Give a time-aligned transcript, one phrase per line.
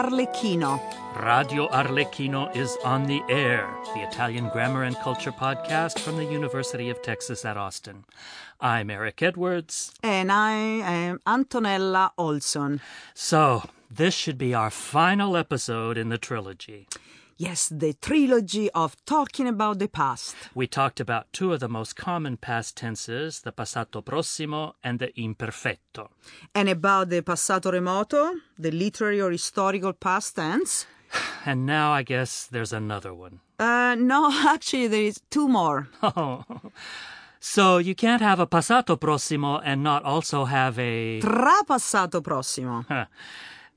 [0.00, 0.80] Arlecchino.
[1.22, 6.88] Radio Arlecchino is on the air, the Italian grammar and culture podcast from the University
[6.88, 8.06] of Texas at Austin.
[8.62, 9.92] I'm Eric Edwards.
[10.02, 12.80] And I am Antonella Olson.
[13.12, 16.88] So, this should be our final episode in the trilogy.
[17.40, 20.36] Yes, the trilogy of talking about the past.
[20.54, 25.10] We talked about two of the most common past tenses, the passato prossimo and the
[25.16, 26.10] imperfetto.
[26.54, 30.84] And about the passato remoto, the literary or historical past tense.
[31.46, 33.40] And now I guess there's another one.
[33.58, 35.88] Uh, no, actually, there is two more.
[36.02, 36.44] Oh.
[37.42, 41.22] So you can't have a passato prossimo and not also have a.
[41.22, 42.84] Trapassato prossimo.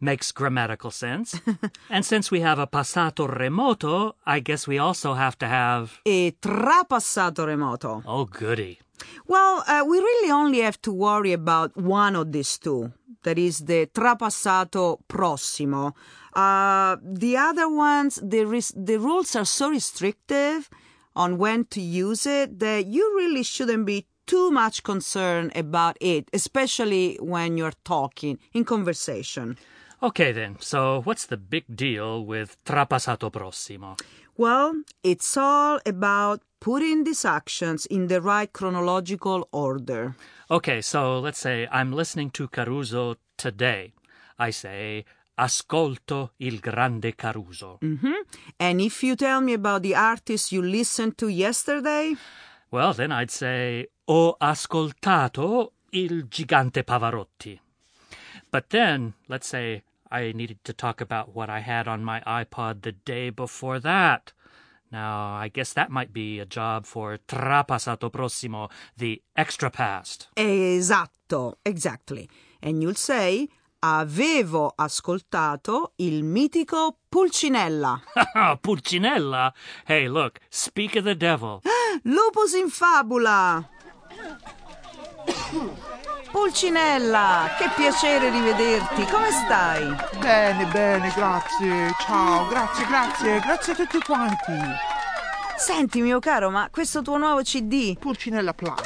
[0.00, 1.38] Makes grammatical sense.
[1.90, 6.00] and since we have a passato remoto, I guess we also have to have.
[6.04, 8.02] E trapassato remoto.
[8.06, 8.78] Oh, goody.
[9.26, 12.92] Well, uh, we really only have to worry about one of these two.
[13.22, 15.94] That is the trapassato prossimo.
[16.34, 20.70] Uh, the other ones, the, res- the rules are so restrictive
[21.14, 26.30] on when to use it that you really shouldn't be too much concerned about it,
[26.32, 29.58] especially when you're talking in conversation.
[30.02, 30.56] Okay, then.
[30.60, 33.96] So what's the big deal with trapassato prossimo?
[34.36, 40.14] Well, it's all about putting these actions in the right chronological order.
[40.50, 43.92] Okay, so let's say I'm listening to Caruso today.
[44.38, 45.04] I say,
[45.36, 47.78] ascolto il grande Caruso.
[47.80, 48.22] hmm
[48.58, 52.16] And if you tell me about the artist you listened to yesterday,
[52.70, 57.58] Well, then I'd say, ho ascoltato il gigante Pavarotti.
[58.50, 62.82] But then, let's say I needed to talk about what I had on my iPod
[62.82, 64.32] the day before that.
[64.90, 70.28] Now, I guess that might be a job for trapassato prossimo, the extra past.
[70.36, 72.28] esatto, exactly.
[72.60, 73.48] And you'll say,
[73.82, 78.02] avevo ascoltato il mitico Pulcinella.
[78.60, 79.52] Pulcinella!
[79.86, 81.62] Hey, look, speak of the devil.
[82.04, 83.68] Lupus in fabula!
[86.30, 89.84] Pulcinella, che piacere rivederti, come stai?
[90.20, 91.92] Bene, bene, grazie.
[92.00, 94.52] Ciao, grazie, grazie, grazie a tutti quanti.
[95.56, 98.80] Senti, mio caro, ma questo tuo nuovo CD, Pulcinella Plug.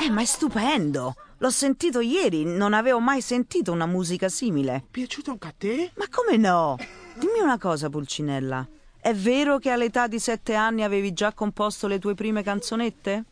[0.00, 1.14] eh, ma è stupendo!
[1.38, 4.84] L'ho sentito ieri, non avevo mai sentito una musica simile.
[4.90, 5.90] Piaciuto anche a te?
[5.94, 6.76] Ma come no?
[7.14, 8.66] Dimmi una cosa, Pulcinella.
[9.00, 13.24] È vero che all'età di sette anni avevi già composto le tue prime canzonette?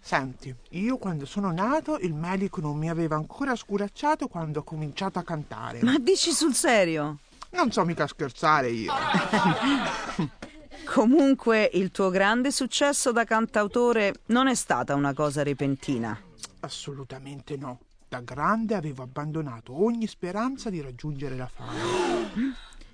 [0.00, 5.18] Senti, io quando sono nato il medico non mi aveva ancora scuracciato quando ho cominciato
[5.18, 5.82] a cantare.
[5.82, 7.18] Ma dici sul serio?
[7.50, 8.92] Non so mica scherzare io.
[10.84, 16.18] Comunque, il tuo grande successo da cantautore non è stata una cosa repentina.
[16.60, 17.80] Assolutamente no.
[18.08, 21.72] Da grande avevo abbandonato ogni speranza di raggiungere la fama.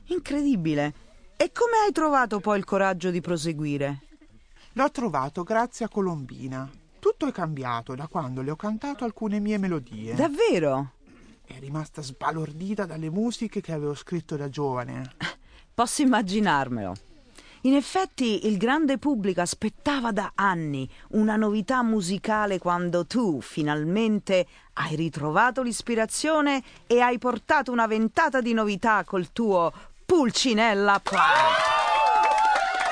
[0.07, 0.95] Incredibile.
[1.37, 4.03] E come hai trovato poi il coraggio di proseguire?
[4.73, 6.71] L'ho trovato grazie a Colombina.
[7.07, 10.17] Tutto è cambiato da quando le ho cantato alcune mie melodie.
[10.17, 10.91] Davvero?
[11.45, 15.13] È rimasta sbalordita dalle musiche che avevo scritto da giovane.
[15.73, 16.95] Posso immaginarmelo.
[17.61, 24.97] In effetti il grande pubblico aspettava da anni una novità musicale quando tu finalmente hai
[24.97, 29.73] ritrovato l'ispirazione e hai portato una ventata di novità col tuo
[30.05, 31.66] Pulcinella Pride.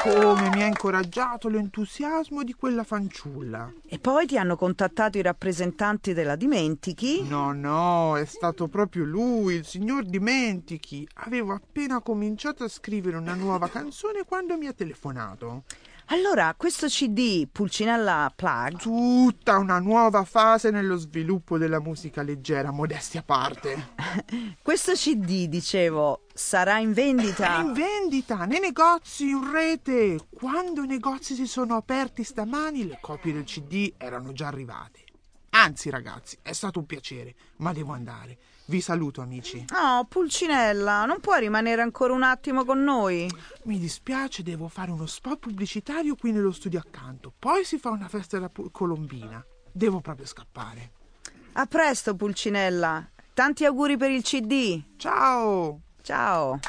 [0.05, 3.73] Come mi ha incoraggiato l'entusiasmo di quella fanciulla.
[3.87, 7.23] E poi ti hanno contattato i rappresentanti della Dimentichi?
[7.23, 11.09] No, no, è stato proprio lui, il signor Dimentichi.
[11.15, 15.63] Avevo appena cominciato a scrivere una nuova canzone quando mi ha telefonato.
[16.09, 23.21] Allora, questo CD Pulcinella Plug Tutta una nuova fase nello sviluppo della musica leggera, modestia
[23.21, 23.93] a parte.
[24.61, 27.61] Questo CD, dicevo, sarà in vendita?
[27.61, 30.19] in vendita, nei negozi, in rete.
[30.31, 35.04] Quando i negozi si sono aperti stamani, le copie del CD erano già arrivate.
[35.65, 38.37] Anzi, ragazzi, è stato un piacere, ma devo andare.
[38.67, 39.65] Vi saluto, amici.
[39.73, 43.31] Oh, Pulcinella, non puoi rimanere ancora un attimo con noi?
[43.63, 47.33] Mi dispiace, devo fare uno spot pubblicitario qui nello studio accanto.
[47.39, 49.43] Poi si fa una festa da Colombina.
[49.73, 50.91] Devo proprio scappare.
[51.55, 53.09] A presto, Pulcinella.
[53.33, 54.83] Tanti auguri per il CD.
[54.99, 55.81] Ciao!
[56.03, 56.61] Ciao.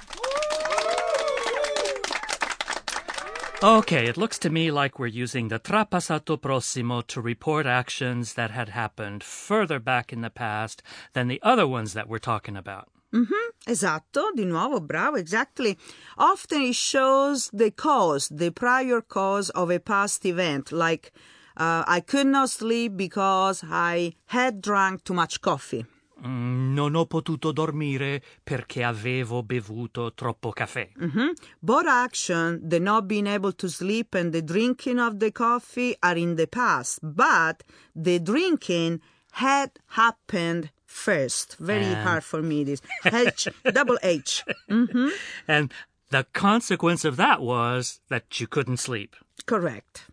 [3.65, 8.51] Okay, it looks to me like we're using the trapassato prossimo to report actions that
[8.51, 10.83] had happened further back in the past
[11.13, 12.89] than the other ones that we're talking about.
[13.11, 15.79] Mhm, Esatto, di nuovo, bravo, exactly.
[16.15, 21.11] Often it shows the cause, the prior cause of a past event, like
[21.57, 25.87] uh, I could not sleep because I had drunk too much coffee.
[26.25, 30.89] Mm, non ho potuto dormire perché avevo bevuto troppo caffè.
[30.97, 31.33] Mhm.
[31.59, 36.17] Both action, the not being able to sleep and the drinking of the coffee, are
[36.17, 37.63] in the past, but
[37.93, 38.99] the drinking
[39.33, 41.57] had happened first.
[41.59, 42.81] Very And- hard for me, this.
[43.03, 44.43] H, double H.
[44.69, 45.11] Mhm.
[45.47, 45.71] And
[46.09, 49.15] the consequence of that was that you couldn't sleep.
[49.45, 50.07] Correct.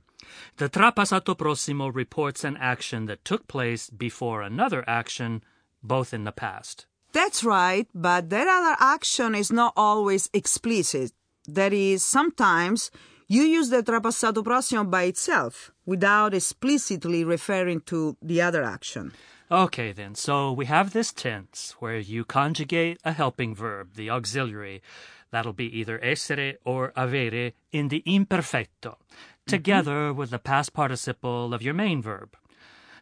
[0.56, 5.42] The trapassato prossimo reports an action that took place before another action,
[5.82, 6.86] both in the past.
[7.12, 11.12] That's right, but that other action is not always explicit.
[11.46, 12.90] That is, sometimes
[13.28, 19.12] you use the trapassato prossimo by itself without explicitly referring to the other action.
[19.50, 20.14] Okay, then.
[20.14, 24.82] So we have this tense where you conjugate a helping verb, the auxiliary.
[25.30, 29.46] That'll be either essere or avere in the imperfetto, mm-hmm.
[29.46, 32.36] together with the past participle of your main verb.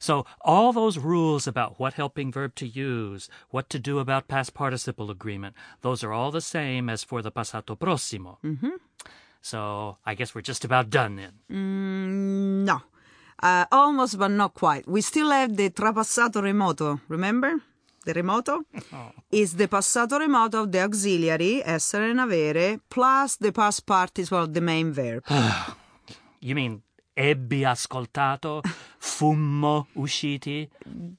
[0.01, 4.55] So all those rules about what helping verb to use, what to do about past
[4.55, 8.39] participle agreement, those are all the same as for the passato prossimo.
[8.43, 8.81] Mm-hmm.
[9.43, 11.33] So I guess we're just about done then.
[11.53, 12.81] Mm, no.
[13.43, 14.89] Uh, almost, but not quite.
[14.89, 17.61] We still have the trapassato remoto, remember?
[18.05, 18.65] The remoto
[19.31, 24.55] is the passato remoto of the auxiliary, essere and avere, plus the past participle of
[24.55, 25.25] the main verb.
[26.43, 26.81] You mean
[27.17, 28.63] ebbi ascoltato,
[29.01, 30.69] fummo usciti?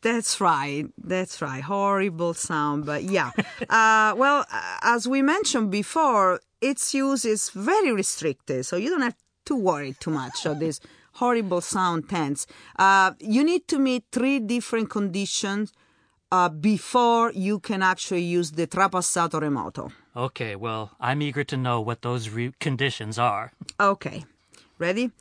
[0.01, 0.85] That's right.
[0.97, 1.61] That's right.
[1.63, 3.31] Horrible sound, but yeah.
[3.69, 4.45] uh, well,
[4.81, 9.15] as we mentioned before, its use is very restricted, so you don't have
[9.45, 10.79] to worry too much of this
[11.13, 12.47] horrible sound tense.
[12.77, 15.73] Uh, you need to meet three different conditions
[16.31, 19.91] uh, before you can actually use the trapassato remoto.
[20.15, 23.51] Okay, well, I'm eager to know what those re- conditions are.
[23.79, 24.25] Okay,
[24.77, 25.11] ready?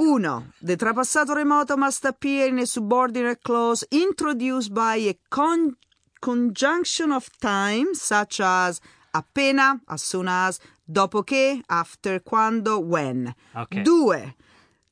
[0.00, 5.76] Uno, the trapassato remoto must appear in a subordinate clause introduced by a con-
[6.20, 8.80] conjunction of time, such as
[9.12, 13.34] appena, as soon as, dopo che, after, quando, when.
[13.56, 13.82] Okay.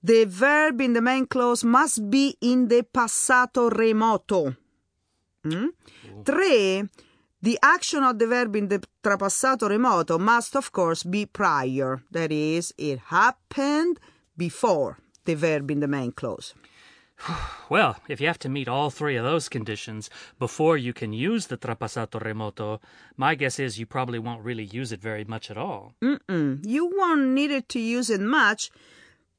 [0.03, 4.57] The verb in the main clause must be in the passato remoto.
[5.45, 5.69] Mm?
[6.25, 6.83] Tre,
[7.43, 12.03] the action of the verb in the trapassato remoto must, of course, be prior.
[12.11, 14.01] That is, it happened
[14.37, 16.55] before the verb in the main clause.
[17.71, 21.47] Well, if you have to meet all three of those conditions before you can use
[21.47, 22.79] the trapassato remoto,
[23.17, 25.95] my guess is you probably won't really use it very much at all.
[26.03, 26.65] Mm-mm.
[26.65, 28.71] You won't need it to use it much,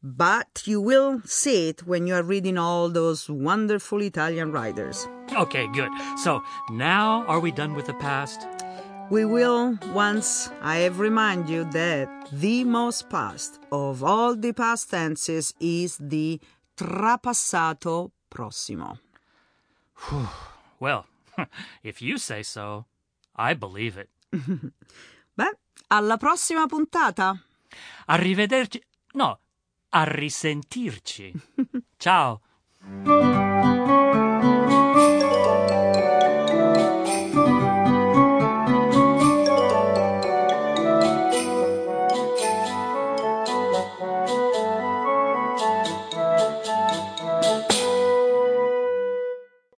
[0.02, 5.08] but you will see it when you are reading all those wonderful Italian writers.
[5.34, 5.92] Okay, good.
[6.18, 6.42] So
[6.72, 8.57] now are we done with the past?
[9.10, 14.90] We will once I have remind you that the most past of all the past
[14.90, 16.42] tenses is the
[16.76, 19.00] trapassato prossimo.
[20.80, 21.08] Well,
[21.84, 22.86] if you say so,
[23.36, 24.10] I believe it.
[25.34, 25.58] Beh,
[25.90, 27.36] alla prossima puntata.
[28.06, 28.80] Arrivederci.
[29.14, 29.40] No,
[29.90, 31.34] a risentirci.
[31.98, 32.42] Ciao.